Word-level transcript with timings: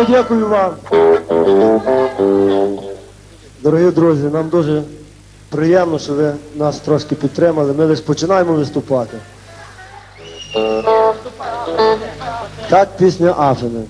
Файно 0.00 0.16
дякую 0.16 0.48
вам. 0.48 0.74
Дорогі 3.62 3.90
друзі, 3.90 4.24
нам 4.24 4.48
дуже 4.48 4.82
приємно, 5.48 5.98
що 5.98 6.14
ви 6.14 6.32
нас 6.54 6.78
трошки 6.78 7.14
підтримали. 7.14 7.72
Ми 7.72 7.84
лише 7.84 8.02
починаємо 8.02 8.52
виступати. 8.52 9.16
Так, 12.68 12.96
пісня 12.96 13.34
Афини. 13.38 13.80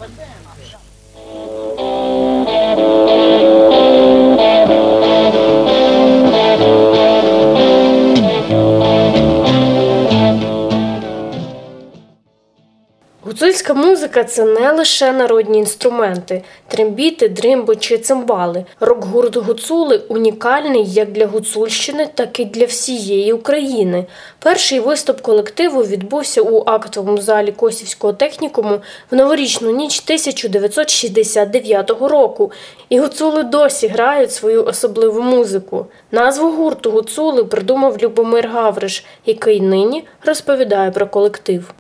Гуцульська 13.31 13.75
музика 13.75 14.25
це 14.25 14.45
не 14.45 14.73
лише 14.73 15.12
народні 15.12 15.59
інструменти, 15.59 16.42
трембіти, 16.69 17.28
дримби 17.28 17.77
чи 17.77 17.98
цимбали. 17.98 18.64
Рок-гурт 18.81 19.37
гуцули 19.37 20.00
унікальний 20.09 20.87
як 20.87 21.12
для 21.12 21.27
Гуцульщини, 21.27 22.09
так 22.14 22.41
і 22.41 22.45
для 22.45 22.64
всієї 22.64 23.33
України. 23.33 24.06
Перший 24.39 24.81
виступ 24.81 25.20
колективу 25.20 25.83
відбувся 25.83 26.42
у 26.42 26.62
актовому 26.67 27.20
залі 27.20 27.53
Косівського 27.53 28.12
технікуму 28.12 28.81
в 29.11 29.17
новорічну 29.17 29.70
ніч 29.70 30.03
1969 30.05 31.91
року. 31.91 32.53
І 32.89 33.00
гуцули 33.00 33.42
досі 33.42 33.89
грають 33.89 34.33
свою 34.33 34.65
особливу 34.65 35.22
музику. 35.22 35.87
Назву 36.11 36.50
гурту 36.50 36.91
гуцули 36.91 37.44
придумав 37.44 38.03
Любомир 38.03 38.48
Гавриш, 38.48 39.05
який 39.27 39.61
нині 39.61 40.05
розповідає 40.25 40.91
про 40.91 41.06
колектив. 41.06 41.75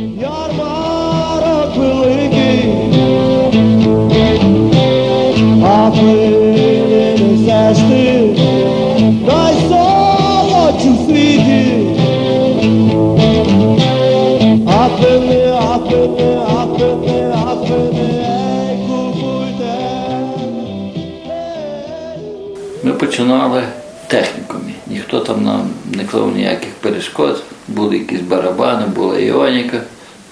Ярмарок 0.00 1.76
великий, 1.76 2.72
Афини 5.64 7.18
несеш 7.20 7.78
ти, 7.78 8.36
найсолодші 9.26 10.88
в 10.88 11.06
світі. 11.06 11.86
Афини, 14.66 15.52
Афини, 15.52 16.38
Афини, 16.38 17.32
Афини, 17.52 18.08
ей, 18.70 18.78
купуйте. 18.88 19.74
Ми 22.82 22.92
починали 22.92 23.62
технікумі. 24.06 24.74
Ніхто 25.12 25.26
там 25.26 25.44
нам 25.44 25.70
не 25.94 26.04
клав 26.04 26.36
ніяких 26.36 26.70
перешкод. 26.80 27.42
Були 27.68 27.98
якісь 27.98 28.20
барабани, 28.20 28.86
була 28.86 29.18
іоніка. 29.18 29.80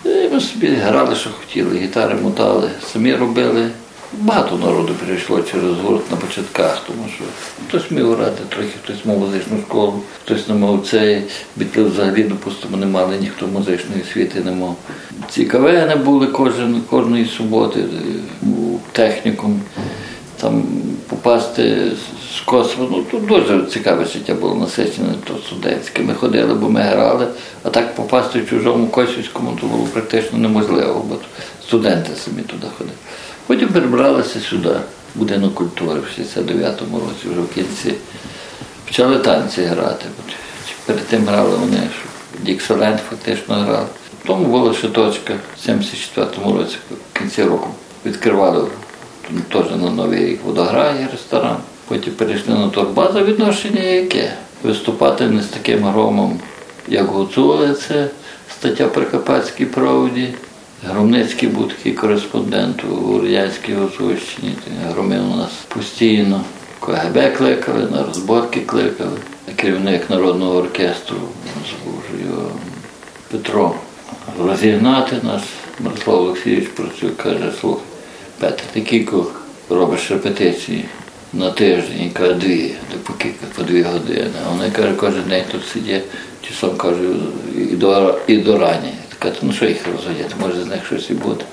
І 0.05 0.29
ми 0.33 0.41
собі 0.41 0.67
грали, 0.67 1.17
що 1.17 1.31
хотіли. 1.31 1.79
Гітари 1.79 2.15
мотали, 2.23 2.71
самі 2.93 3.15
робили. 3.15 3.69
Багато 4.13 4.57
народу 4.57 4.95
прийшло 5.07 5.43
через 5.43 5.73
гурт 5.79 6.11
на 6.11 6.17
початках, 6.17 6.83
тому 6.87 7.09
що 7.15 7.25
хтось 7.69 7.91
міг 7.91 8.07
грати, 8.07 8.43
трохи 8.49 8.69
хтось 8.85 9.05
мав 9.05 9.19
музичну 9.19 9.59
школу, 9.67 10.01
хтось 10.25 10.49
не 10.49 10.55
мав 10.55 10.87
цей, 10.91 11.23
біти 11.57 11.83
взагалі, 11.83 12.23
допустимо, 12.23 12.77
не 12.77 12.87
мали 12.87 13.17
ніхто 13.21 13.47
музичної 13.47 14.03
освіти 14.03 14.41
не 14.41 14.53
мав. 14.53 14.77
Ці 15.31 15.45
КВН 15.45 16.05
були 16.05 16.27
кожен, 16.27 16.81
кожної 16.91 17.25
суботи 17.25 17.81
е, 17.81 18.47
у 18.47 18.79
технікум 18.93 19.61
там 20.41 20.63
попасти 21.09 21.93
з 22.39 22.41
космосу, 22.41 22.89
ну 22.91 23.03
тут 23.03 23.27
дуже 23.27 23.67
цікаве 23.67 24.05
життя 24.05 24.35
було 24.35 24.55
насичене, 24.55 25.15
то 25.25 25.35
студентське. 25.47 26.03
Ми 26.03 26.15
ходили, 26.15 26.55
бо 26.55 26.71
ми 26.71 26.81
грали, 26.81 27.27
а 27.63 27.71
так 27.71 27.95
попасти 27.95 28.41
в 28.41 28.49
чужому 28.49 28.87
косівському 28.87 29.59
то 29.61 29.67
було 29.67 29.85
практично 29.85 30.39
неможливо, 30.39 31.05
бо 31.09 31.17
студенти 31.63 32.11
самі 32.17 32.43
туди 32.43 32.67
ходили. 32.79 32.97
Потім 33.47 33.69
перебралися 33.69 34.41
сюди, 34.41 34.69
в 35.15 35.19
будинок 35.19 35.55
культури 35.55 36.01
в 36.01 36.21
69-му 36.21 37.01
році, 37.01 37.29
вже 37.31 37.41
в 37.41 37.55
кінці. 37.55 37.95
Почали 38.87 39.19
танці 39.19 39.63
грати. 39.63 40.07
Перед 40.87 41.07
тим 41.07 41.27
грали 41.27 41.57
вони, 41.57 41.77
що 41.77 42.09
Діксоленд 42.45 42.99
фактично 43.11 43.55
грали. 43.55 43.87
Тому 44.27 44.45
була 44.45 44.75
ще 44.75 44.89
точка 44.89 45.35
в 45.57 45.69
74-му 45.69 46.59
році, 46.59 46.77
в 47.15 47.19
кінці 47.19 47.43
року 47.45 47.69
відкривали 48.07 48.69
теж 49.53 49.71
на 49.71 49.91
Новий 49.91 50.27
рік 50.27 50.45
водограє 50.45 51.09
ресторан. 51.13 51.57
Потім 51.89 52.13
перейшли 52.13 52.55
на 52.55 52.69
турбазу 52.69 53.25
відношення 53.25 53.83
яке? 53.83 54.33
Виступати 54.63 55.27
не 55.27 55.43
з 55.43 55.47
таким 55.47 55.85
громом, 55.85 56.41
як 56.89 57.07
Гуцули, 57.07 57.75
це 57.75 58.09
стаття 58.53 58.89
при 58.89 59.05
Карпатській 59.05 59.65
правді. 59.65 60.29
Громницький 60.85 61.49
був 61.49 61.69
такий 61.69 61.93
кореспондент 61.93 62.85
у 62.85 63.21
радянській 63.21 63.75
Гуцульщині. 63.75 64.55
Громив 64.89 65.33
у 65.33 65.37
нас 65.37 65.51
постійно. 65.69 66.45
КГБ 66.81 67.37
кликали, 67.37 67.89
на 67.91 68.03
розборки 68.03 68.61
кликали. 68.61 69.19
Керівник 69.57 70.11
народного 70.11 70.57
оркестру 70.57 71.17
його 72.27 72.51
Петро 73.31 73.75
розігнати 74.41 75.17
нас. 75.23 75.43
Мирослав 75.81 76.21
Олексійович 76.21 76.69
працює, 76.69 77.11
каже, 77.11 77.53
слухай, 77.61 77.85
Петр, 78.39 78.63
ти 78.73 78.81
кілька 78.81 79.17
робиш 79.71 80.11
репетиції 80.11 80.85
на 81.33 81.51
тиждень, 81.51 82.11
каже, 82.13 82.35
дві, 82.35 82.75
допоки 82.93 83.31
по 83.57 83.63
дві 83.63 83.83
години. 83.83 84.31
Вони 84.51 84.71
каже, 84.71 84.95
кожен 84.97 85.23
день 85.29 85.45
тут 85.53 85.67
сидять, 85.67 86.05
часом 86.43 86.77
кажу, 86.77 87.17
і 87.57 87.77
до, 87.77 88.19
і 88.27 88.37
до 88.37 88.59
рані. 88.59 88.93
Така, 89.09 89.37
ну 89.43 89.53
що 89.53 89.67
їх 89.67 89.79
розганяти, 89.93 90.35
може 90.41 90.63
з 90.63 90.67
них 90.67 90.87
щось 90.87 91.11
і 91.11 91.15
буде. 91.15 91.45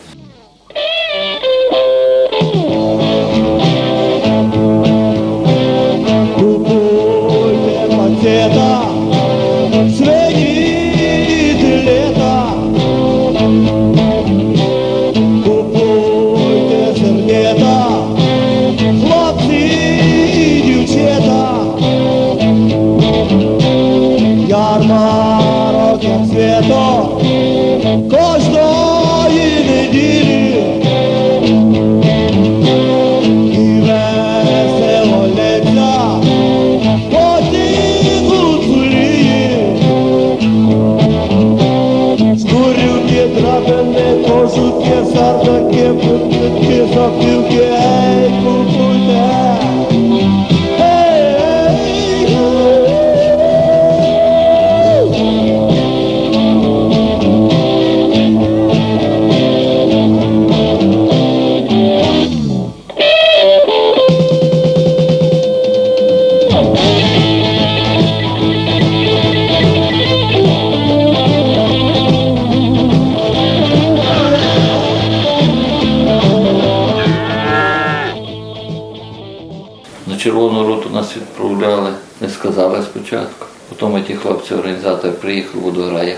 Показали 82.56 82.84
спочатку. 82.84 83.46
Потім 83.70 84.04
ті 84.04 84.16
хлопці-організатори 84.16 85.14
приїхали, 85.14 85.64
буду 85.64 85.84
грає, 85.84 86.18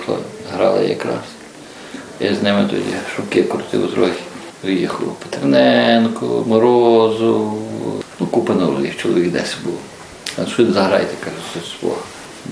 грали 0.53 0.87
якраз. 0.87 1.23
Я 2.19 2.35
з 2.35 2.43
ними 2.43 2.67
тоді 2.69 2.95
шуки 3.15 3.43
крутив 3.43 3.93
трохи. 3.93 4.21
Виїхав 4.63 5.15
Петерненко, 5.23 6.43
Морозу, 6.47 7.53
ну 8.19 8.27
купа 8.27 8.53
народів, 8.53 8.97
чоловік 8.97 9.31
десь 9.31 9.55
був. 9.63 9.77
А 10.41 10.45
що 10.45 10.71
заграйте, 10.71 11.13
каже, 11.23 11.35
щось. 11.51 11.91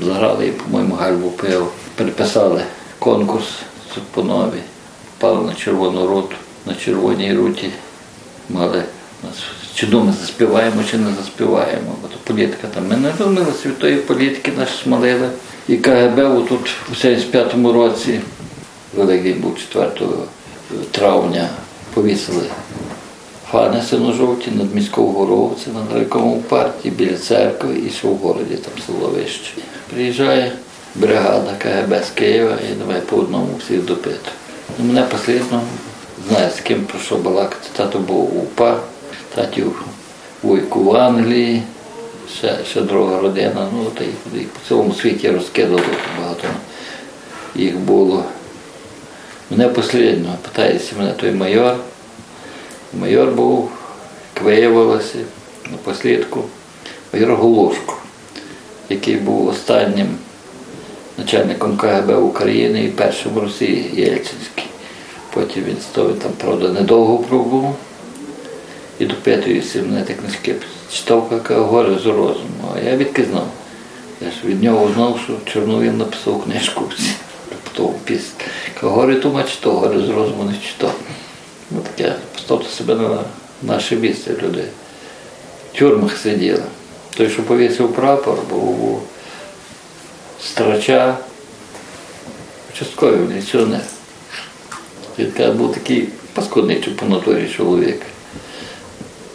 Заграли, 0.05 0.51
по-моєму, 0.51 0.95
гальбу 0.95 1.29
пив. 1.29 1.67
Переписали 1.95 2.63
конкурс 2.99 3.45
по 4.11 4.23
нові. 4.23 4.61
Пали 5.17 5.41
на 5.41 5.53
червону 5.53 6.07
руту. 6.07 6.35
На 6.65 6.75
червоній 6.75 7.33
руті 7.33 7.69
мали 8.49 8.83
нас, 9.23 9.43
чи 9.75 9.87
думали, 9.87 10.13
заспіваємо, 10.21 10.83
чи 10.91 10.97
не 10.97 11.09
заспіваємо. 11.21 11.95
Бо 12.01 12.07
то 12.07 12.15
політика 12.23 12.67
там. 12.73 12.87
Ми 12.87 12.97
не 12.97 13.09
втомилися 13.09 13.69
від 13.69 13.77
тої 13.77 13.95
політики, 13.95 14.51
нас 14.57 14.69
смалили. 14.83 15.29
І 15.67 15.77
КГБ 15.77 16.47
тут 16.49 16.69
у 16.91 16.93
75-му 16.93 17.73
році, 17.73 18.19
великий 18.95 19.33
був 19.33 19.57
4 19.73 19.89
травня, 20.91 21.49
повісили 21.93 22.43
фани 23.51 23.81
сино-жовті 23.81 24.51
над 24.51 24.75
міською 24.75 25.07
горою, 25.07 25.51
це 25.65 25.71
на 25.71 25.95
райковому 25.95 26.41
парті, 26.41 26.89
біля 26.89 27.17
церкви 27.17 27.81
і 27.87 27.89
ще 27.89 28.07
в 28.07 28.15
городі, 28.15 28.55
там 28.55 28.83
село 28.85 29.09
вище. 29.09 29.51
Приїжджає 29.93 30.51
бригада 30.95 31.51
КГБ 31.57 32.03
з 32.03 32.09
Києва 32.09 32.57
і 32.71 32.73
давай 32.73 33.01
по 33.01 33.15
одному 33.15 33.47
всіх 33.59 33.85
допиту. 33.85 34.31
Ну, 34.79 34.85
мене 34.85 35.01
послідно 35.01 35.61
знає, 36.29 36.51
з 36.57 36.59
ким 36.59 36.85
про 36.85 36.99
що 36.99 37.15
балакати. 37.15 37.67
Тато 37.75 37.99
був 37.99 38.37
у 38.37 38.39
УПА, 38.39 38.79
татів 39.35 39.85
вуйку 40.43 40.83
в 40.83 40.95
Англії, 40.95 41.63
ще, 42.37 42.57
ще 42.65 42.81
друга 42.81 43.21
родина. 43.21 43.67
Ну, 43.73 43.85
та 43.85 44.03
їх 44.37 44.49
по 44.49 44.59
цілому 44.67 44.93
світі 44.93 45.29
розкидало 45.29 45.81
багато. 46.19 46.47
Їх 47.55 47.77
було. 47.77 48.23
Мене 49.49 49.69
послідно 49.69 50.35
питається 50.41 50.95
мене 50.97 51.11
той 51.11 51.31
майор. 51.31 51.75
Майор 52.99 53.31
був, 53.31 53.71
виявилося, 54.43 55.17
напослідку, 55.71 56.43
майор 57.13 57.35
Голошко, 57.35 57.97
який 58.89 59.15
був 59.15 59.47
останнім 59.47 60.07
начальником 61.17 61.77
КГБ 61.77 62.09
України 62.09 62.83
і 62.83 62.87
першим 62.87 63.33
в 63.33 63.37
Росії 63.37 63.91
Єльцинський. 63.93 64.65
Потім 65.33 65.63
він 65.63 65.77
став 65.81 66.13
там, 66.13 66.31
правда, 66.37 66.69
недовго 66.69 67.17
пробув 67.17 67.75
і 68.99 69.05
допитується 69.05 69.81
мене 69.81 70.05
ті 70.05 70.13
книжки. 70.13 70.55
Читав 70.91 71.27
як 71.31 71.59
горе 71.59 71.99
з 71.99 72.05
розуму. 72.05 72.73
А 72.75 72.79
я 72.79 72.97
відки. 72.97 73.27
Я 74.21 74.31
ж 74.31 74.35
від 74.45 74.63
нього 74.63 74.89
знав, 74.95 75.19
що 75.25 75.53
Чорновіл 75.53 75.93
написав 75.93 76.43
книжку 76.43 76.83
потім 77.77 77.93
після. 78.05 78.29
Горе 78.81 79.15
то 79.15 79.43
читав, 79.43 79.73
горе 79.73 79.99
з 79.99 80.09
розуму 80.09 80.43
не 80.43 80.57
читав. 80.67 80.95
Ну, 81.71 81.81
таке, 81.81 82.15
поставте 82.33 82.69
себе 82.69 82.95
на 82.95 83.19
наше 83.61 83.95
місце 83.95 84.31
люди. 84.43 84.63
В 85.73 85.77
тюрмах 85.77 86.17
сиділи. 86.17 86.63
Той, 87.17 87.29
що 87.29 87.43
повісив 87.43 87.93
прапор, 87.93 88.37
був 88.49 89.01
страча, 90.43 91.17
участковий 92.73 93.19
міліціонер. 93.19 93.81
Він 95.19 95.57
був 95.57 95.73
такий 95.73 96.09
паскудний 96.33 96.75
по 96.75 97.05
натурі 97.05 97.49
чоловік. 97.57 98.01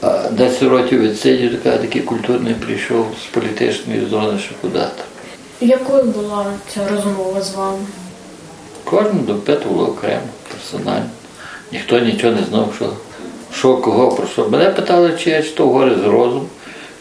А 0.03 0.29
10 0.31 0.63
років 0.63 1.01
відсидів, 1.03 1.63
така, 1.63 1.77
такий 1.79 2.03
культурний 2.03 2.55
прийшов 2.55 3.07
з 3.23 3.35
політичної 3.35 4.07
зони, 4.11 4.39
що 4.39 4.55
куди-то. 4.61 5.03
Якою 5.61 6.03
була 6.05 6.47
ця 6.75 6.89
розмова 6.89 7.43
з 7.43 7.55
вами? 7.55 7.79
Кожен 8.85 9.19
допитував 9.27 9.91
окремо, 9.91 10.21
персонально. 10.53 11.07
Ніхто 11.73 11.99
нічого 11.99 12.33
не 12.35 12.43
знав, 12.45 12.73
що, 12.77 12.93
що 13.55 13.77
кого, 13.77 14.09
про 14.13 14.27
що. 14.27 14.49
Мене 14.49 14.71
питали, 14.71 15.13
чи 15.19 15.31
я 15.31 15.43
читав 15.43 15.69
гори 15.73 15.95
з 15.95 16.05
розум, 16.05 16.47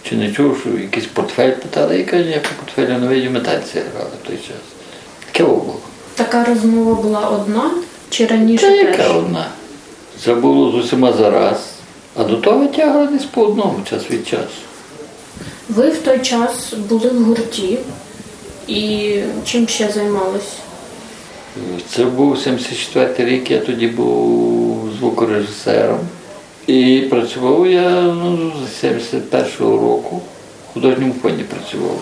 чи 0.04 0.16
не 0.16 0.32
чув, 0.32 0.58
що 0.62 0.70
якийсь 0.82 1.06
портфель 1.06 1.52
питали. 1.52 1.98
Я 1.98 2.06
кажу, 2.06 2.24
ніякого 2.24 2.54
портфеля 2.66 2.98
не 3.00 3.08
видів, 3.08 3.32
ми 3.32 3.40
танці 3.40 3.80
грали 3.96 4.10
в 4.24 4.28
той 4.28 4.38
час. 4.38 4.58
Таке 5.26 5.44
було. 5.44 5.76
Така 6.16 6.44
розмова 6.44 6.94
була 7.02 7.20
одна 7.30 7.72
чи 8.10 8.26
раніше 8.26 8.86
Та 8.86 8.98
теж? 8.98 9.16
одна. 9.16 9.48
Це 10.24 10.34
було 10.36 10.72
з 10.72 10.76
усіма 10.76 11.14
зараз. 11.14 11.58
А 12.16 12.24
до 12.24 12.38
того 12.38 12.68
тягли 12.68 13.08
десь 13.08 13.26
по 13.26 13.42
одному 13.42 13.76
час 13.90 14.12
від 14.12 14.28
часу. 14.28 14.62
Ви 15.70 15.90
в 15.90 15.98
той 15.98 16.20
час 16.20 16.74
були 16.74 17.10
в 17.10 17.24
гурті 17.24 17.78
і 18.68 19.14
чим 19.46 19.68
ще 19.68 19.90
займались? 19.90 20.54
Це 21.90 22.06
був 22.06 22.40
74 22.40 23.30
рік, 23.30 23.52
я 23.52 23.60
тоді 23.60 23.88
був 23.88 24.90
звукорежисером. 25.00 26.00
І 26.68 27.08
працював 27.10 27.68
я 27.68 28.02
ну, 28.02 28.52
з 28.68 28.84
71-го 28.84 29.72
року. 29.72 30.22
В 30.70 30.74
художньому 30.74 31.14
фонді 31.22 31.44
працював. 31.44 32.02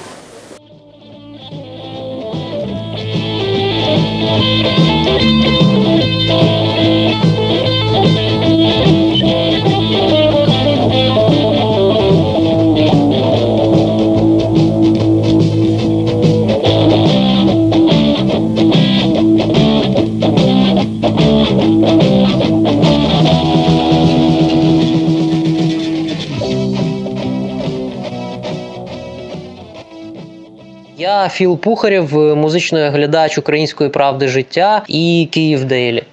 Філ 31.30 31.58
Пухарєв, 31.58 32.14
музичний 32.36 32.84
оглядач 32.84 33.38
української 33.38 33.90
правди 33.90 34.28
життя 34.28 34.84
і 34.88 35.28
Київдейлі. 35.32 36.04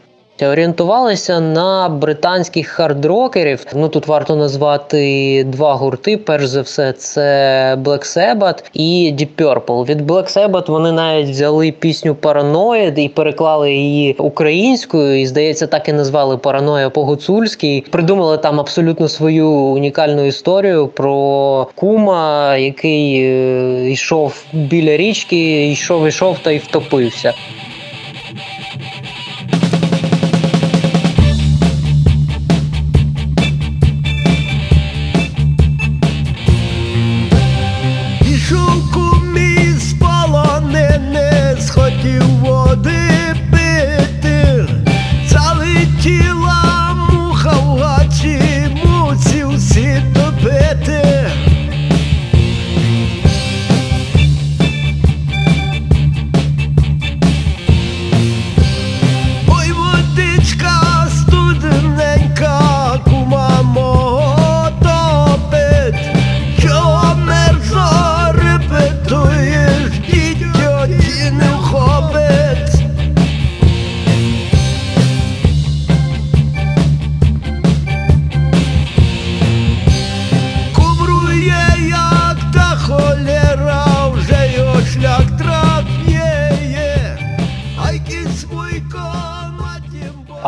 Орієнтувалися 0.43 1.41
на 1.41 1.88
британських 1.88 2.69
хардрокерів. 2.69 3.67
Ну 3.75 3.88
тут 3.88 4.07
варто 4.07 4.37
назвати 4.37 5.45
два 5.45 5.75
гурти. 5.75 6.17
Перш 6.17 6.47
за 6.47 6.61
все, 6.61 6.93
це 6.93 7.21
Black 7.83 8.17
Sabbath 8.17 8.64
і 8.73 9.14
Deep 9.19 9.29
Purple. 9.38 9.85
Від 9.85 10.11
Black 10.11 10.37
Sabbath 10.37 10.71
вони 10.71 10.93
навіть 10.93 11.29
взяли 11.29 11.73
пісню 11.73 12.17
Paranoid 12.23 12.99
і 12.99 13.09
переклали 13.09 13.73
її 13.73 14.14
українською. 14.19 15.21
І 15.21 15.26
здається, 15.26 15.67
так 15.67 15.88
і 15.88 15.93
назвали 15.93 16.37
Параноя 16.37 16.91
по-гуцульськи. 16.91 17.85
Придумали 17.91 18.38
там 18.38 18.61
абсолютно 18.61 19.09
свою 19.09 19.50
унікальну 19.50 20.25
історію 20.25 20.88
про 20.88 21.69
кума, 21.75 22.57
який 22.57 23.21
е, 23.21 23.91
йшов 23.91 24.45
біля 24.53 24.97
річки, 24.97 25.71
йшов, 25.71 26.09
йшов 26.09 26.38
та 26.43 26.50
й 26.50 26.59
втопився. 26.59 27.33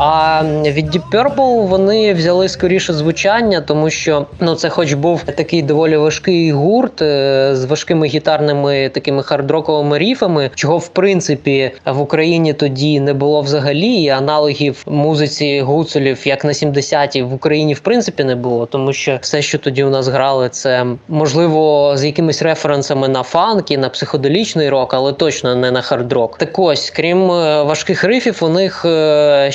А 0.08 0.42
від 0.44 0.96
Deep 0.96 1.02
Purple 1.12 1.66
вони 1.66 2.14
взяли 2.14 2.48
скоріше 2.48 2.92
звучання, 2.92 3.60
тому 3.60 3.90
що 3.90 4.26
ну 4.40 4.54
це, 4.54 4.68
хоч 4.68 4.92
був 4.92 5.22
такий 5.22 5.62
доволі 5.62 5.96
важкий 5.96 6.52
гурт 6.52 7.02
е, 7.02 7.50
з 7.52 7.64
важкими 7.64 8.06
гітарними 8.06 8.88
такими 8.88 9.22
хардроковими 9.22 9.98
ріфами, 9.98 10.50
чого 10.54 10.78
в 10.78 10.88
принципі 10.88 11.70
в 11.84 12.00
Україні 12.00 12.52
тоді 12.52 13.00
не 13.00 13.14
було 13.14 13.40
взагалі. 13.40 13.86
І 13.86 14.08
аналогів 14.08 14.82
музиці 14.86 15.60
гуцулів, 15.60 16.18
як 16.24 16.44
на 16.44 16.52
70-ті, 16.52 17.22
в 17.22 17.34
Україні 17.34 17.74
в 17.74 17.80
принципі 17.80 18.24
не 18.24 18.34
було, 18.34 18.66
тому 18.66 18.92
що 18.92 19.18
все, 19.22 19.42
що 19.42 19.58
тоді 19.58 19.84
у 19.84 19.90
нас 19.90 20.08
грали, 20.08 20.48
це 20.48 20.86
можливо 21.08 21.92
з 21.96 22.04
якимись 22.04 22.42
референсами 22.42 23.08
на 23.08 23.22
фанк 23.22 23.70
і 23.70 23.76
на 23.76 23.88
психоделічний 23.88 24.68
рок, 24.68 24.94
але 24.94 25.12
точно 25.12 25.54
не 25.54 25.70
на 25.70 25.80
хард-рок. 25.80 26.38
Так 26.38 26.58
ось, 26.58 26.90
крім 26.90 27.30
е, 27.30 27.62
важких 27.62 28.04
рифів, 28.04 28.38
у 28.40 28.48
них 28.48 28.84
е, 28.84 29.48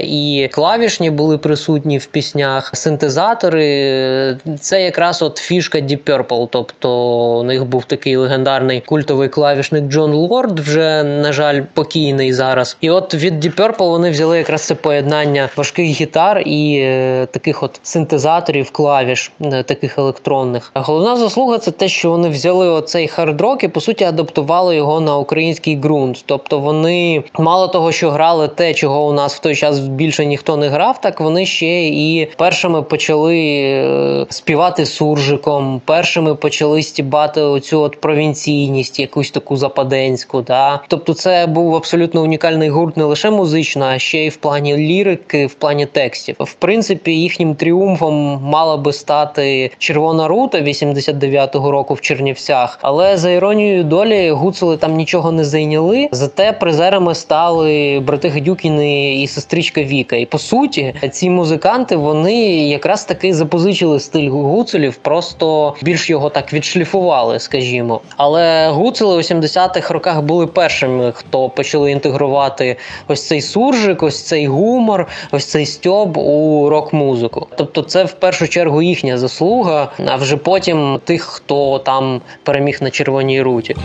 і 0.00 0.48
клавішні 0.52 1.10
були 1.10 1.38
присутні 1.38 1.98
в 1.98 2.06
піснях, 2.06 2.70
синтезатори. 2.74 4.38
Це 4.60 4.82
якраз 4.82 5.22
от 5.22 5.38
фішка 5.38 5.78
Deep 5.78 6.10
Purple, 6.10 6.48
тобто 6.50 6.90
у 7.38 7.42
них 7.42 7.64
був 7.64 7.84
такий 7.84 8.16
легендарний 8.16 8.80
культовий 8.80 9.28
клавішник 9.28 9.84
Джон 9.84 10.12
Лорд, 10.12 10.60
вже 10.60 11.02
на 11.02 11.32
жаль, 11.32 11.60
покійний 11.74 12.32
зараз. 12.32 12.76
І 12.80 12.90
от 12.90 13.14
від 13.14 13.44
Deep 13.44 13.56
Purple 13.56 13.88
вони 13.90 14.10
взяли 14.10 14.38
якраз 14.38 14.62
це 14.62 14.74
поєднання 14.74 15.48
важких 15.56 15.86
гітар 15.86 16.42
і 16.46 16.78
е, 16.80 17.26
таких 17.30 17.62
от 17.62 17.80
синтезаторів, 17.82 18.70
клавіш, 18.70 19.32
е, 19.40 19.62
таких 19.62 19.98
електронних. 19.98 20.70
Головна 20.74 21.16
заслуга 21.16 21.58
це 21.58 21.70
те, 21.70 21.88
що 21.88 22.10
вони 22.10 22.28
взяли 22.28 22.68
оцей 22.68 23.08
хард-рок 23.08 23.64
і 23.64 23.68
по 23.68 23.80
суті 23.80 24.04
адаптували 24.04 24.76
його 24.76 25.00
на 25.00 25.16
український 25.16 25.76
ґрунт. 25.76 26.22
Тобто 26.26 26.58
вони 26.58 27.24
мало 27.38 27.68
того, 27.68 27.92
що 27.92 28.10
грали 28.10 28.48
те, 28.48 28.74
чого 28.74 29.06
у 29.06 29.12
нас 29.12 29.34
в 29.34 29.38
той 29.38 29.56
час 29.56 29.78
більше 29.88 30.26
ніхто 30.26 30.56
не 30.56 30.68
грав, 30.68 31.00
так 31.00 31.20
вони 31.20 31.46
ще 31.46 31.86
і 31.86 32.28
першими 32.36 32.82
почали 32.82 33.38
е, 33.38 34.26
співати 34.30 34.86
суржиком, 34.86 35.80
першими 35.84 36.34
почали 36.34 36.82
стібати 36.82 37.40
оцю 37.40 37.80
от 37.80 38.00
провінційність, 38.00 39.00
якусь 39.00 39.30
таку 39.30 39.56
западенську. 39.56 40.42
Да? 40.42 40.80
Тобто, 40.88 41.14
це 41.14 41.46
був 41.46 41.76
абсолютно 41.76 42.22
унікальний 42.22 42.68
гурт 42.68 42.96
не 42.96 43.04
лише 43.04 43.30
музично, 43.30 43.84
а 43.84 43.98
ще 43.98 44.18
й 44.18 44.28
в 44.28 44.36
плані 44.36 44.76
лірики, 44.76 45.46
в 45.46 45.54
плані 45.54 45.86
текстів. 45.86 46.36
В 46.40 46.54
принципі, 46.54 47.12
їхнім 47.12 47.54
тріумфом 47.54 48.40
мала 48.42 48.76
би 48.76 48.92
стати 48.92 49.70
Червона 49.78 50.28
рута 50.28 50.60
89-го 50.60 51.70
року 51.70 51.94
в 51.94 52.00
Чернівцях, 52.00 52.78
але 52.82 53.16
за 53.16 53.30
іронією 53.30 53.84
долі 53.84 54.30
гуцули 54.30 54.76
там 54.76 54.94
нічого 54.94 55.32
не 55.32 55.44
зайняли. 55.44 56.08
Зате 56.12 56.52
призерами 56.52 57.14
стали 57.14 58.02
брати 58.06 58.28
Гедюкіни 58.28 59.22
і 59.22 59.26
сестричка 59.26 59.75
Віка. 59.84 60.16
І 60.16 60.26
по 60.26 60.38
суті, 60.38 60.94
ці 61.12 61.30
музиканти 61.30 61.96
вони 61.96 62.68
якраз 62.68 63.04
таки 63.04 63.34
запозичили 63.34 64.00
стиль 64.00 64.30
гуцулів, 64.30 64.96
просто 64.96 65.74
більш 65.82 66.10
його 66.10 66.30
так 66.30 66.52
відшліфували, 66.52 67.40
скажімо. 67.40 68.00
Але 68.16 68.68
гуцули 68.68 69.16
у 69.16 69.18
70-х 69.18 69.94
роках 69.94 70.22
були 70.22 70.46
першими, 70.46 71.12
хто 71.12 71.48
почали 71.48 71.90
інтегрувати 71.90 72.76
ось 73.08 73.26
цей 73.26 73.40
суржик, 73.40 74.02
ось 74.02 74.22
цей 74.22 74.46
гумор, 74.46 75.06
ось 75.32 75.46
цей 75.46 75.66
стьоб 75.66 76.16
у 76.16 76.68
рок-музику. 76.70 77.46
Тобто, 77.56 77.82
це 77.82 78.04
в 78.04 78.12
першу 78.12 78.48
чергу 78.48 78.82
їхня 78.82 79.18
заслуга, 79.18 79.92
а 80.06 80.16
вже 80.16 80.36
потім 80.36 81.00
тих, 81.04 81.22
хто 81.22 81.78
там 81.78 82.20
переміг 82.42 82.78
на 82.80 82.90
червоній 82.90 83.42
руті. 83.42 83.76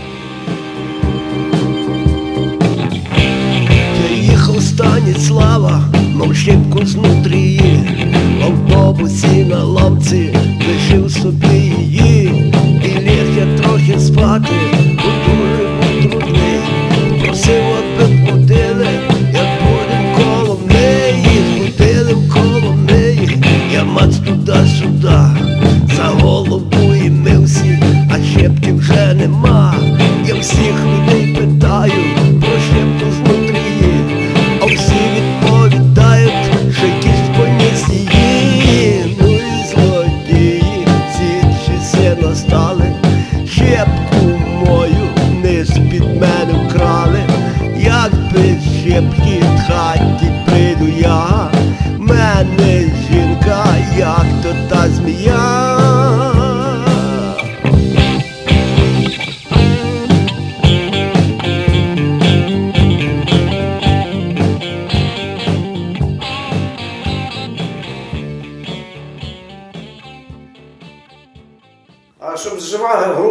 Їхав 5.12 5.22
слава, 5.22 5.84
мов 6.14 6.36
щепку 6.36 6.86
знутрії, 6.86 7.80
в 8.38 8.44
автобусі 8.44 9.44
на 9.44 9.64
лавці 9.64 10.36
лишив 10.68 11.10
собі 11.10 11.74
її, 11.78 12.52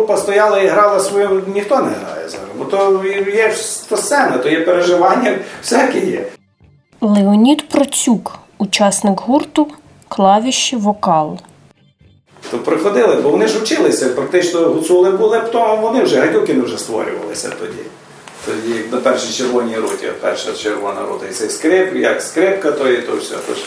група 0.02 0.18
стояла 0.18 0.60
і 0.60 0.68
грала 0.68 1.00
свою, 1.00 1.44
ніхто 1.48 1.76
не 1.76 1.90
грає 1.90 2.30
зараз. 2.30 2.48
Бо 2.58 2.66
то 2.66 3.04
є 3.34 3.52
ж 3.52 3.90
то 3.90 3.98
сцена, 3.98 4.38
то 4.38 4.50
є 4.50 4.62
переживання, 4.62 5.38
всяке 5.64 6.00
є. 6.00 6.26
Леонід 7.02 7.70
Процюк, 7.70 8.40
учасник 8.58 9.20
гурту, 9.20 9.68
клавіші, 10.08 10.76
вокал. 10.76 11.40
То 12.52 12.58
приходили, 12.58 13.16
бо 13.16 13.30
вони 13.30 13.48
ж 13.48 13.60
вчилися, 13.60 14.10
практично 14.10 14.60
гуцули 14.60 15.12
були, 15.12 15.40
потім 15.40 15.82
вони 15.82 16.04
вже 16.04 16.20
гадюкини 16.20 16.62
вже 16.62 16.78
створювалися 16.78 17.50
тоді. 17.60 17.82
Тоді 18.46 18.80
на 18.92 18.98
першій 18.98 19.34
червоній 19.34 19.76
роті, 19.76 20.08
перша 20.22 20.54
червона 20.54 21.02
рота, 21.10 21.26
і 21.28 21.32
цей 21.32 21.50
скрип, 21.50 21.96
як 21.96 22.22
скрипка, 22.22 22.72
то 22.72 22.92
і 22.92 23.02
то 23.02 23.16
все. 23.16 23.36
Тож. 23.48 23.58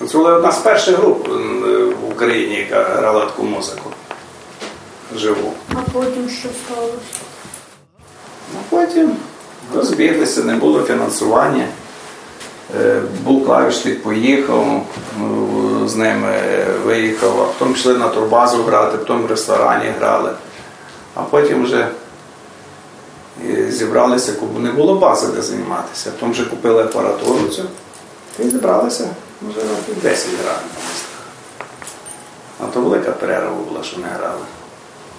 Гуцули 0.00 0.32
одна 0.32 0.52
з 0.52 0.58
перших 0.58 0.98
груп 0.98 1.28
в 2.02 2.12
Україні, 2.12 2.54
яка 2.54 2.82
грала 2.82 3.20
таку 3.20 3.42
музику. 3.42 3.90
Живу. 5.16 5.52
А 5.74 5.80
потім 5.92 6.28
що 6.28 6.48
сталося? 6.64 6.96
А 8.54 8.70
потім 8.70 9.16
розбіглися, 9.74 10.44
не 10.44 10.54
було 10.54 10.82
фінансування. 10.82 11.66
Е, 12.80 13.00
Був 13.24 13.46
клавішник, 13.46 14.02
поїхав, 14.02 14.86
ну, 15.18 15.88
з 15.88 15.96
ними 15.96 16.40
виїхав, 16.84 17.40
а 17.42 17.58
потім 17.58 17.74
пішли 17.74 17.98
на 17.98 18.08
турбазу 18.08 18.62
грати, 18.62 18.98
потім 18.98 19.22
в 19.22 19.26
ресторані 19.26 19.92
грали. 19.98 20.30
А 21.14 21.22
потім 21.22 21.64
вже 21.64 21.88
е, 23.48 23.70
зібралися, 23.72 24.32
бо 24.54 24.60
не 24.60 24.72
було 24.72 24.94
бази, 24.94 25.26
де 25.26 25.42
займатися. 25.42 26.10
Потім 26.10 26.30
вже 26.30 26.44
купили 26.44 26.82
апаратуру 26.82 27.48
цю 27.48 27.62
і 28.38 28.42
зібралися 28.50 29.08
вже 29.48 29.60
років 29.60 30.02
10 30.02 30.28
грали. 30.42 30.58
А 32.60 32.66
то 32.66 32.80
велика 32.80 33.10
перерва 33.12 33.50
була, 33.68 33.82
що 33.82 33.98
не 33.98 34.06
грали. 34.06 34.40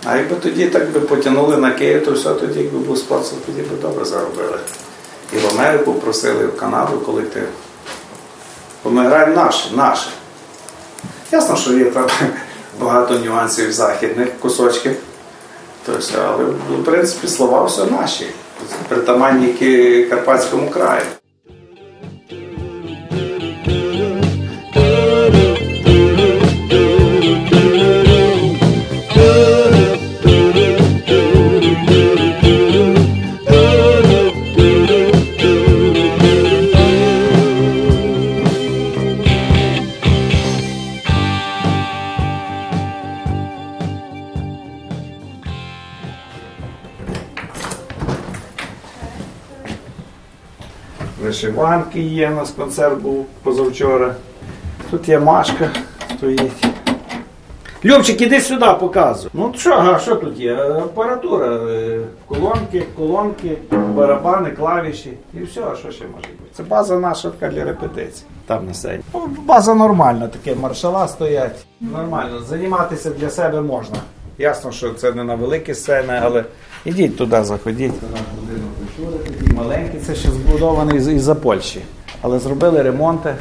А 0.06 0.18
якби 0.18 0.36
тоді 0.36 0.66
так 0.66 0.92
би 0.92 1.00
потягнули 1.00 1.58
на 1.58 1.72
Київ, 1.72 2.06
то 2.06 2.12
все 2.12 2.34
тоді, 2.34 2.60
якби 2.60 2.80
був 2.80 2.98
спонсор, 2.98 3.40
тоді 3.46 3.62
би 3.62 3.76
добре 3.82 4.06
заробили. 4.06 4.60
І 5.34 5.38
в 5.38 5.48
Америку 5.48 5.94
просили, 5.94 6.46
в 6.46 6.58
Канаду 6.58 7.00
колектив. 7.00 7.48
Бо 8.84 8.90
ми 8.90 9.04
граємо 9.04 9.36
наше, 9.36 9.76
наше. 9.76 10.10
Ясно, 11.32 11.56
що 11.56 11.74
є 11.74 11.86
там 11.86 12.08
багато 12.80 13.20
нюансів 13.20 13.72
західних 13.72 14.40
кусочків. 14.40 14.96
Тобто, 15.86 16.14
але 16.28 16.44
в 16.80 16.84
принципі 16.86 17.28
слова 17.28 17.64
все 17.64 17.86
наші, 17.86 18.28
притаманні 18.88 19.48
Карпатському 20.10 20.70
краю. 20.70 21.02
Вишиванки 52.00 52.16
є, 52.16 52.30
у 52.30 52.36
нас 52.36 52.52
концерт 52.52 53.02
був 53.02 53.26
позавчора. 53.44 54.16
Тут 54.92 55.10
є 55.10 55.20
Машка 55.20 55.70
стоїть. 56.18 56.68
Любчик, 57.86 58.22
іди 58.22 58.42
сюди, 58.42 58.66
показуй. 58.80 59.32
Ну 59.34 59.54
що, 59.58 59.74
а 59.74 60.00
що 60.00 60.16
тут 60.16 60.40
є? 60.40 60.56
Апаратура, 60.56 61.48
е, 61.48 62.02
колонки, 62.28 62.84
колонки, 62.98 63.58
барабани, 63.72 64.52
клавіші 64.52 65.14
і 65.34 65.44
все, 65.44 65.62
а 65.62 65.76
що 65.76 65.92
ще 65.92 66.06
може 66.06 66.28
бути? 66.40 66.52
Це 66.54 66.64
база 66.64 67.00
наша 67.00 67.30
така 67.30 67.54
для 67.54 67.64
репетицій. 67.64 68.24
Там 68.46 68.66
на 68.66 68.74
сцені. 68.74 69.04
Ну, 69.14 69.30
база 69.46 69.76
нормальна, 69.76 70.28
таке 70.28 70.56
маршала 70.56 71.08
стоять. 71.08 71.66
Нормально, 71.82 72.40
займатися 72.40 73.10
для 73.10 73.30
себе 73.30 73.62
можна. 73.62 73.98
Ясно, 74.40 74.72
що 74.72 74.94
це 74.94 75.12
не 75.12 75.24
на 75.24 75.36
великі 75.36 75.74
сцени, 75.74 76.20
але 76.24 76.46
ідіть 76.86 77.18
туди, 77.18 77.44
заходіть. 77.44 77.92
Це 78.02 78.08
наш 78.12 78.22
будинок 78.40 78.70
культури, 78.98 79.24
такий 79.34 79.54
маленький, 79.56 80.00
це 80.00 80.16
ще 80.16 80.30
збудований 80.32 80.98
із- 80.98 81.08
із-за 81.08 81.36
Польщі. 81.36 81.82
Але 82.22 82.40
зробили 82.40 82.82
ремонти. 82.82 83.36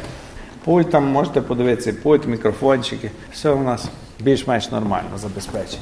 Пульт 0.65 0.91
там 0.91 1.03
можете 1.05 1.41
подивитися, 1.41 1.93
пульт, 2.03 2.27
мікрофончики. 2.27 3.11
Все 3.33 3.49
у 3.49 3.63
нас 3.63 3.85
більш-менш 4.19 4.71
нормально 4.71 5.09
забезпечення. 5.17 5.81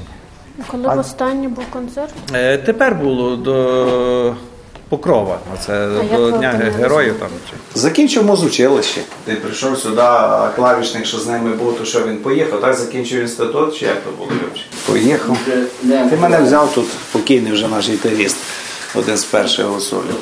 Коли 0.71 0.83
А- 0.87 0.95
останній 0.95 1.47
був 1.47 1.63
концерт? 1.73 2.13
Е, 2.33 2.57
тепер 2.57 2.95
було 2.95 3.35
до 3.35 4.35
Покрова, 4.89 5.39
оце 5.53 5.89
як 6.11 6.19
до 6.19 6.31
Дня? 6.31 6.49
Героїв. 6.77 7.15
Там. 7.19 7.29
Закінчив 7.75 8.25
музучилище. 8.25 9.01
Ти 9.25 9.35
прийшов 9.35 9.77
сюди, 9.77 10.01
а 10.01 10.47
клавішник, 10.55 11.05
що 11.05 11.17
з 11.17 11.27
ними 11.27 11.55
був, 11.55 11.77
то 11.77 11.85
що 11.85 12.07
він 12.07 12.17
поїхав, 12.17 12.61
так 12.61 12.73
закінчив 12.73 13.21
інститут, 13.21 13.75
чи 13.77 13.85
як 13.85 13.95
то 14.03 14.11
було? 14.17 14.29
Поїхав. 14.87 15.37
Ти 16.09 16.17
мене 16.21 16.41
взяв 16.41 16.73
тут, 16.73 16.85
покійний 17.11 17.51
вже 17.51 17.67
наш 17.67 17.89
гітаріст, 17.89 18.35
один 18.95 19.17
з 19.17 19.23
перших 19.23 19.65
гусолів. 19.65 20.15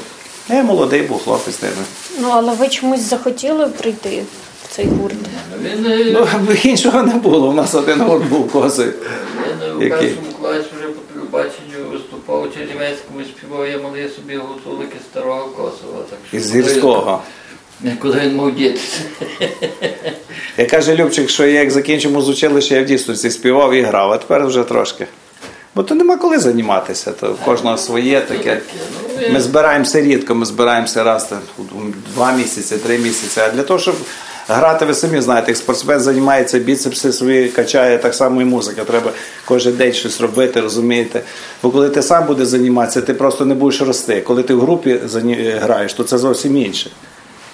Я 0.50 0.63
молодий 0.63 1.01
був 1.01 1.24
хлопець 1.24 1.55
тебе. 1.55 1.74
Ну, 2.19 2.29
але 2.31 2.53
ви 2.53 2.67
чомусь 2.67 3.00
захотіли 3.01 3.67
прийти 3.67 4.24
в 4.63 4.75
цей 4.75 4.86
гурт? 4.86 5.15
Ну, 6.12 6.27
іншого 6.63 7.03
не 7.03 7.13
було, 7.13 7.50
у 7.50 7.53
нас 7.53 7.75
один 7.75 8.01
гурт 8.01 8.25
був 8.25 8.51
кози. 8.51 8.93
він 9.79 9.88
у 9.88 9.89
першому 9.89 10.31
класі 10.41 10.65
вже 10.79 10.88
по 10.88 11.01
телебаченню 11.13 11.89
виступав 11.91 12.43
у 12.43 12.48
Чернівецькому 12.48 13.19
співав 13.24 13.67
я 13.67 13.77
малий 13.77 14.10
собі 14.15 14.36
гуцулики 14.36 14.98
старого 15.12 15.45
Косова. 15.48 16.03
Так 16.10 16.19
що 16.27 16.38
Із 16.38 16.55
гірського. 16.55 17.22
Куди 18.01 18.20
він 18.20 18.36
мав 18.36 18.56
дітися? 18.56 19.00
Я 20.58 20.65
каже 20.65 20.96
Любчик, 20.96 21.30
що 21.30 21.46
я 21.46 21.60
як 21.60 21.72
закінчив 21.72 22.12
музучилище, 22.12 22.75
я 22.75 22.82
в 22.82 22.86
дійсності 22.86 23.32
співав 23.32 23.74
і 23.74 23.82
грав, 23.82 24.12
а 24.12 24.18
тепер 24.18 24.48
вже 24.48 24.63
трошки. 24.63 25.08
Бо 25.75 25.84
то 25.84 25.96
нема 25.96 26.18
коли 26.18 26.39
займатися, 26.39 27.12
то 27.12 27.34
в 27.34 27.46
кожного 27.46 27.77
своє 27.77 28.22
таке. 28.22 28.62
Ми 29.32 29.42
збираємося 29.42 30.01
рідко, 30.01 30.36
ми 30.36 30.46
збираємося 30.46 31.04
раз 31.04 31.27
там, 31.27 31.39
два 32.13 32.32
місяці, 32.32 32.77
три 32.77 32.98
місяці. 32.98 33.39
А 33.39 33.50
для 33.50 33.63
того, 33.63 33.80
щоб 33.80 33.96
грати, 34.48 34.86
ви 34.86 34.94
самі 34.94 35.22
знаєте, 35.22 35.51
як 35.51 35.58
спортсмен 35.58 36.00
займається, 36.00 36.60
біцепси 36.60 37.13
свої 37.13 37.50
качає, 37.50 37.98
так 37.98 38.15
само 38.15 38.42
і 38.42 38.46
музика. 38.46 38.84
Треба 38.84 39.12
кожен 39.46 39.74
день 39.74 39.94
щось 39.94 40.22
робити, 40.22 40.62
розумієте. 40.62 41.22
Бо 41.63 41.72
коли 41.72 41.89
ти 41.89 42.01
сам 42.01 42.25
будеш 42.25 42.48
займатися, 42.48 43.01
ти 43.01 43.13
просто 43.13 43.46
не 43.46 43.56
будеш 43.56 43.82
рости. 43.82 44.22
Коли 44.22 44.44
ти 44.44 44.54
в 44.54 44.62
групі 44.62 45.00
граєш, 45.62 45.94
то 45.94 46.04
це 46.04 46.18
зовсім 46.18 46.58
інше. 46.58 46.89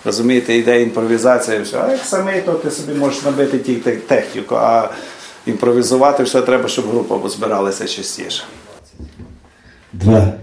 Розумієте, 0.06 0.56
йде 0.56 0.82
імпровізація 0.82 1.58
і 1.58 1.62
все. 1.62 1.78
А 1.78 1.92
як 1.92 2.02
самий, 2.06 2.42
то 2.42 2.54
ти 2.54 2.72
собі 2.72 2.94
можеш 3.00 3.24
набити 3.24 3.60
тільки 3.60 3.92
техніку, 3.92 4.56
а 4.56 4.90
імпровізувати 5.46 6.24
все 6.24 6.42
треба, 6.42 6.70
щоб 6.70 6.90
група 6.90 7.30
збиралася 7.30 7.88
частіше. 7.88 8.44
Два. 9.94 10.34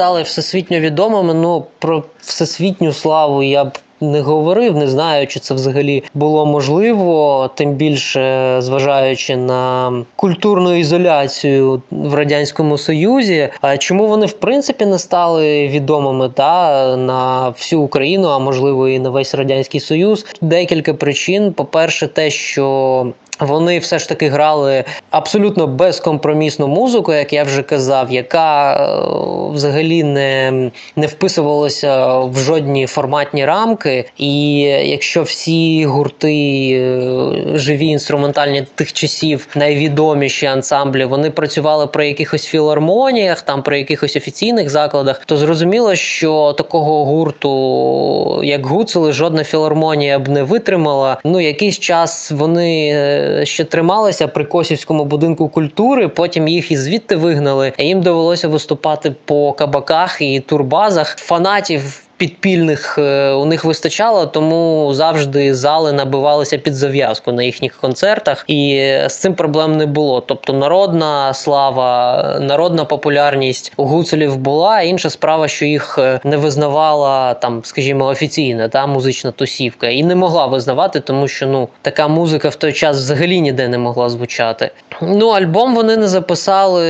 Стали 0.00 0.22
всесвітньо 0.22 0.80
відомими? 0.80 1.34
Ну 1.34 1.66
про 1.78 2.04
всесвітню 2.20 2.92
славу 2.92 3.42
я 3.42 3.64
б 3.64 3.78
не 4.00 4.20
говорив, 4.20 4.76
не 4.76 4.88
знаю, 4.88 5.26
чи 5.26 5.40
це 5.40 5.54
взагалі 5.54 6.02
було 6.14 6.46
можливо, 6.46 7.50
тим 7.54 7.72
більше 7.72 8.56
зважаючи 8.58 9.36
на 9.36 9.92
культурну 10.16 10.74
ізоляцію 10.74 11.82
в 11.90 12.14
радянському 12.14 12.78
союзі. 12.78 13.48
А 13.60 13.76
чому 13.76 14.06
вони 14.06 14.26
в 14.26 14.32
принципі 14.32 14.86
не 14.86 14.98
стали 14.98 15.68
відомими 15.68 16.28
та 16.28 16.96
на 16.96 17.48
всю 17.48 17.82
Україну, 17.82 18.28
а 18.28 18.38
можливо 18.38 18.88
і 18.88 18.98
на 18.98 19.10
весь 19.10 19.34
радянський 19.34 19.80
союз? 19.80 20.26
Декілька 20.40 20.94
причин. 20.94 21.52
По-перше, 21.52 22.08
те, 22.08 22.30
що 22.30 23.06
вони 23.40 23.78
все 23.78 23.98
ж 23.98 24.08
таки 24.08 24.28
грали 24.28 24.84
абсолютно 25.10 25.66
безкомпромісну 25.66 26.68
музику, 26.68 27.12
як 27.12 27.32
я 27.32 27.44
вже 27.44 27.62
казав, 27.62 28.12
яка 28.12 28.74
е, 28.74 29.54
взагалі 29.54 30.02
не, 30.04 30.70
не 30.96 31.06
вписувалася 31.06 32.18
в 32.18 32.38
жодні 32.38 32.86
форматні 32.86 33.44
рамки. 33.44 34.04
І 34.18 34.58
якщо 34.84 35.22
всі 35.22 35.86
гурти 35.86 36.70
е, 36.72 37.58
живі 37.58 37.86
інструментальні 37.86 38.66
тих 38.74 38.92
часів, 38.92 39.46
найвідоміші 39.54 40.46
ансамблі, 40.46 41.04
вони 41.04 41.30
працювали 41.30 41.86
при 41.86 42.08
якихось 42.08 42.44
філармоніях, 42.44 43.42
там 43.42 43.62
при 43.62 43.78
якихось 43.78 44.16
офіційних 44.16 44.70
закладах, 44.70 45.22
то 45.26 45.36
зрозуміло, 45.36 45.94
що 45.94 46.52
такого 46.52 47.04
гурту, 47.04 48.40
як 48.44 48.66
гуцули, 48.66 49.12
жодна 49.12 49.44
філармонія 49.44 50.18
б 50.18 50.28
не 50.28 50.42
витримала. 50.42 51.20
Ну, 51.24 51.40
якийсь 51.40 51.78
час 51.78 52.30
вони 52.30 52.90
е, 52.94 53.29
ще 53.44 53.64
трималися 53.64 54.28
при 54.28 54.44
Косівському 54.44 55.04
будинку 55.04 55.48
культури, 55.48 56.08
потім 56.08 56.48
їх 56.48 56.70
і 56.70 56.76
звідти 56.76 57.16
вигнали. 57.16 57.72
Їм 57.78 58.00
довелося 58.00 58.48
виступати 58.48 59.14
по 59.24 59.52
кабаках 59.52 60.20
і 60.20 60.40
турбазах. 60.40 61.16
Фанатів 61.16 62.02
підпільних 62.20 62.98
е, 62.98 63.30
у 63.32 63.44
них 63.44 63.64
вистачало, 63.64 64.26
тому 64.26 64.90
завжди 64.94 65.54
зали 65.54 65.92
набивалися 65.92 66.58
під 66.58 66.74
зав'язку 66.74 67.32
на 67.32 67.42
їхніх 67.42 67.76
концертах, 67.76 68.44
і 68.48 68.92
з 69.06 69.14
цим 69.14 69.34
проблем 69.34 69.76
не 69.76 69.86
було. 69.86 70.20
Тобто 70.20 70.52
народна 70.52 71.34
слава, 71.34 72.22
народна 72.40 72.84
популярність 72.84 73.72
у 73.76 73.84
гуцулів 73.84 74.36
була. 74.36 74.80
Інша 74.82 75.10
справа, 75.10 75.48
що 75.48 75.64
їх 75.64 75.98
е, 75.98 76.20
не 76.24 76.36
визнавала 76.36 77.34
там, 77.34 77.60
скажімо, 77.64 78.04
офіційна 78.04 78.68
та 78.68 78.86
музична 78.86 79.30
тусівка, 79.30 79.88
і 79.88 80.02
не 80.02 80.14
могла 80.14 80.46
визнавати, 80.46 81.00
тому 81.00 81.28
що 81.28 81.46
ну 81.46 81.68
така 81.82 82.08
музика 82.08 82.48
в 82.48 82.54
той 82.54 82.72
час 82.72 82.96
взагалі 82.96 83.40
ніде 83.40 83.68
не 83.68 83.78
могла 83.78 84.08
звучати. 84.08 84.70
Ну, 85.02 85.28
альбом 85.28 85.74
вони 85.74 85.96
не 85.96 86.08
записали 86.08 86.84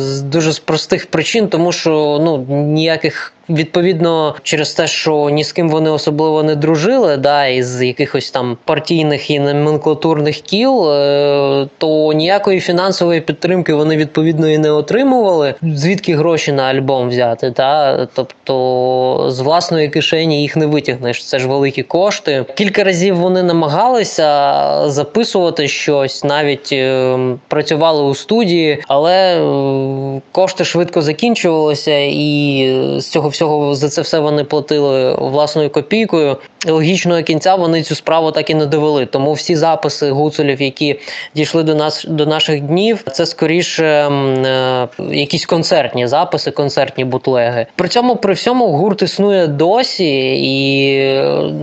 з 0.00 0.22
дуже 0.22 0.52
з 0.52 0.58
простих 0.58 1.06
причин, 1.06 1.48
тому 1.48 1.72
що 1.72 2.20
ну 2.22 2.46
ніяких 2.48 3.32
Відповідно, 3.48 4.34
через 4.42 4.72
те, 4.72 4.86
що 4.86 5.30
ні 5.30 5.44
з 5.44 5.52
ким 5.52 5.68
вони 5.68 5.90
особливо 5.90 6.42
не 6.42 6.54
дружили, 6.54 7.16
да, 7.16 7.46
із 7.46 7.82
якихось 7.82 8.30
там 8.30 8.56
партійних 8.64 9.30
і 9.30 9.38
номенклатурних 9.38 10.40
кіл, 10.40 10.90
е, 10.90 11.68
то 11.78 12.12
ніякої 12.12 12.60
фінансової 12.60 13.20
підтримки 13.20 13.74
вони 13.74 13.96
відповідно 13.96 14.48
і 14.48 14.58
не 14.58 14.70
отримували. 14.70 15.54
Звідки 15.62 16.16
гроші 16.16 16.52
на 16.52 16.62
альбом 16.62 17.08
взяти? 17.08 17.50
Та? 17.50 18.06
Тобто 18.14 19.26
з 19.28 19.40
власної 19.40 19.88
кишені 19.88 20.42
їх 20.42 20.56
не 20.56 20.66
витягнеш. 20.66 21.24
Це 21.24 21.38
ж 21.38 21.48
великі 21.48 21.82
кошти. 21.82 22.44
Кілька 22.54 22.84
разів 22.84 23.16
вони 23.16 23.42
намагалися 23.42 24.90
записувати 24.90 25.68
щось, 25.68 26.24
навіть 26.24 26.68
е, 26.72 27.18
працювали 27.48 28.02
у 28.02 28.14
студії, 28.14 28.82
але 28.88 29.36
е, 29.36 30.20
кошти 30.32 30.64
швидко 30.64 31.02
закінчувалися, 31.02 31.98
і 31.98 32.96
з 32.98 33.06
цього 33.06 33.28
всього 33.32 33.74
за 33.74 33.88
це 33.88 34.02
все 34.02 34.18
вони 34.18 34.44
платили 34.44 35.14
власною 35.14 35.70
копійкою. 35.70 36.36
Логічного 36.66 37.22
кінця 37.22 37.54
вони 37.54 37.82
цю 37.82 37.94
справу 37.94 38.30
так 38.32 38.50
і 38.50 38.54
не 38.54 38.66
довели. 38.66 39.06
Тому 39.06 39.32
всі 39.32 39.56
записи 39.56 40.10
гуцулів, 40.10 40.62
які 40.62 41.00
дійшли 41.34 41.62
до 41.62 41.74
нас 41.74 42.04
до 42.08 42.26
наших 42.26 42.60
днів, 42.60 43.04
це 43.12 43.26
скоріше 43.26 43.84
е, 43.86 44.88
якісь 45.10 45.46
концертні 45.46 46.06
записи, 46.06 46.50
концертні 46.50 47.04
бутлеги. 47.04 47.66
При 47.76 47.88
цьому 47.88 48.16
при 48.16 48.34
всьому 48.34 48.66
гурт 48.66 49.02
існує 49.02 49.46
досі, 49.46 50.34
і 50.34 51.06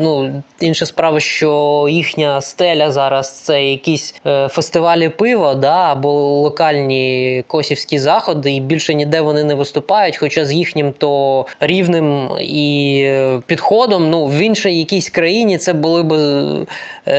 ну 0.02 0.44
інша 0.60 0.86
справа, 0.86 1.20
що 1.20 1.88
їхня 1.90 2.42
стеля 2.42 2.92
зараз 2.92 3.32
це 3.32 3.64
якісь 3.64 4.16
е, 4.26 4.48
фестивалі 4.48 5.10
пива, 5.10 5.56
да 5.56 5.92
або 5.92 6.12
локальні 6.22 7.44
косівські 7.48 8.00
заходи, 8.00 8.52
і 8.52 8.60
більше 8.60 8.94
ніде 8.94 9.22
вони 9.22 9.44
не 9.44 9.56
виступають. 9.56 10.18
Хоча 10.18 10.46
з 10.46 10.54
їхнім 10.54 10.94
то 10.98 11.46
рівнем 11.60 12.30
і 12.40 13.12
підходом, 13.46 14.10
ну 14.10 14.26
в 14.26 14.38
іншій 14.38 14.80
якійсь 14.80 15.10
країні 15.10 15.58
це 15.58 15.74
були 15.74 16.04
б 16.04 16.14
е, 16.14 16.66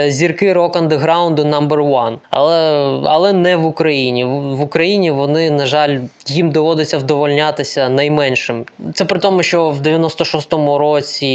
зірки 0.09 0.53
рок 0.53 0.77
андеграунду 0.77 1.43
number 1.43 1.91
one. 1.91 2.17
Але, 2.31 2.57
але 3.05 3.33
не 3.33 3.57
в 3.57 3.67
Україні. 3.67 4.25
В 4.25 4.61
в 4.61 4.63
Україні 4.63 5.11
вони, 5.11 5.51
на 5.51 5.67
жаль, 5.67 5.99
їм 6.27 6.51
доводиться 6.51 6.99
вдовольнятися 6.99 7.89
найменшим. 7.89 8.65
Це 8.95 9.05
при 9.05 9.19
тому, 9.19 9.43
що 9.43 9.71
в 9.71 9.81
96-му 9.81 10.79
році 10.79 11.27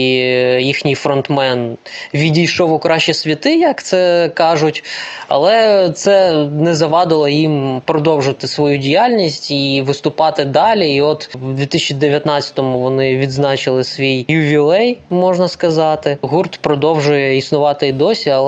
їхній 0.62 0.96
фронтмен 0.96 1.78
відійшов 2.14 2.74
у 2.74 2.80
кращі 2.80 3.14
світи, 3.14 3.56
як 3.56 3.84
це 3.84 4.32
кажуть, 4.34 4.84
але 5.28 5.90
це 5.90 6.34
не 6.60 6.76
завадило 6.76 7.28
їм 7.28 7.82
продовжити 7.86 8.48
свою 8.48 8.78
діяльність 8.78 9.52
і 9.52 9.82
виступати 9.82 10.46
далі. 10.46 10.96
І 10.96 11.02
от 11.02 11.36
в 11.36 11.60
2019-му 11.60 12.80
вони 12.80 13.18
відзначили 13.18 13.84
свій 13.84 14.26
ювілей, 14.28 14.98
можна 15.10 15.48
сказати. 15.48 16.18
Гурт 16.22 16.60
продовжує 16.62 17.38
існувати 17.38 17.88
і 17.88 17.92
досі, 17.92 18.30
але 18.30 18.45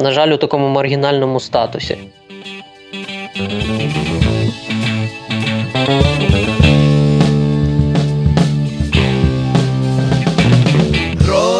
на 0.00 0.10
жаль, 0.10 0.28
у 0.28 0.36
такому 0.36 0.68
маргінальному 0.68 1.40
статусі. 1.40 1.98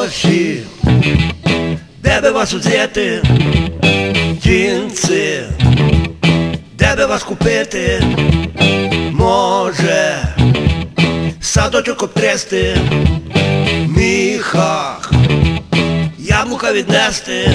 гроші, 0.06 0.62
де 2.02 2.20
би 2.20 2.30
вас 2.30 2.54
узяти, 2.54 3.22
кінці, 4.42 5.42
де 6.78 6.94
би 6.96 7.06
вас 7.06 7.22
купити, 7.22 8.02
може, 9.12 10.18
садочок 11.40 12.02
обтрясти, 12.02 12.76
міхах, 13.88 15.12
яблука 16.56 16.72
віднести, 16.72 17.50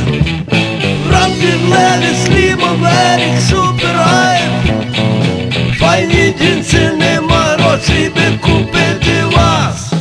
ранки 1.11 1.47
в 1.63 1.69
леві, 1.69 2.15
слімо, 2.25 2.67
верік, 2.79 3.41
суперайм, 3.49 4.51
файні 5.79 6.35
дінці, 6.39 6.89
нема 6.97 7.57
грошей 7.59 8.09
би 8.09 8.37
купити 8.41 9.23
вас. 9.35 9.93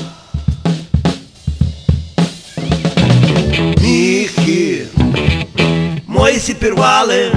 Міхи. 3.83 4.87
Мої 6.07 6.39
сі 6.39 6.55
пірвали, 6.55 7.33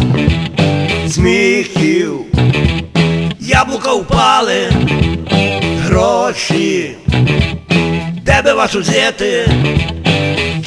сміхів, 1.09 2.19
яблука 3.39 3.93
впали, 3.93 4.67
гроші, 5.85 6.95
де 8.25 8.41
би 8.41 8.53
вас 8.53 8.75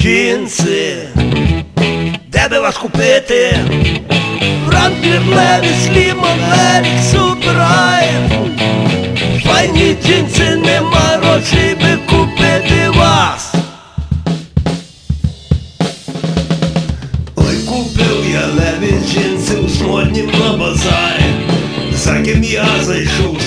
кінці, 0.07 0.95
де 2.27 2.47
би 2.51 2.59
вас 2.59 2.77
купити, 2.77 3.57
Франклі 4.67 5.19
слімо, 5.85 6.27
Ерік, 6.75 7.03
суперайм, 7.11 8.51
файні 9.45 9.95
джинси, 10.05 10.55
нема 10.55 11.19
грошей 11.21 11.75
би 11.75 11.97
купити 12.05 12.89
вас. 12.89 13.53
Ой, 17.35 17.55
купив 17.65 18.25
я 18.33 18.45
леві 18.45 18.93
джинси 19.11 19.55
у 19.55 19.69
смольнім 19.69 20.31
на 20.39 20.57
базарі. 20.57 21.25
За 21.93 22.21
ким 22.21 22.43
я 22.43 22.67
зайшов 22.83 23.46